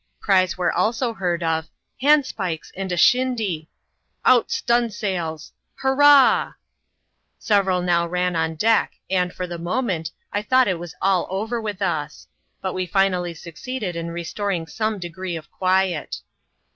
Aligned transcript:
Cries 0.19 0.57
were 0.57 0.71
also 0.73 1.13
heard, 1.13 1.43
of" 1.43 1.67
Handspikes 2.01 2.71
and 2.75 2.91
a 2.91 2.97
shindy!"" 2.97 3.69
Out 4.25 4.49
stunsails!"" 4.49 5.51
Hurrah!" 5.83 6.53
Several 7.37 7.83
now 7.83 8.07
ran 8.07 8.35
on 8.35 8.55
deck, 8.55 8.93
and, 9.11 9.31
for 9.31 9.45
the 9.45 9.59
moment, 9.59 10.09
I 10.33 10.41
thought 10.41 10.67
it 10.67 10.79
was 10.79 10.95
all 11.03 11.27
over 11.29 11.61
with 11.61 11.83
us; 11.83 12.25
but 12.63 12.73
we 12.73 12.87
finally 12.87 13.35
succeeded 13.35 13.95
in 13.95 14.09
restoring 14.09 14.65
some 14.65 14.97
degree 14.97 15.35
of 15.35 15.51
quiet. 15.51 16.21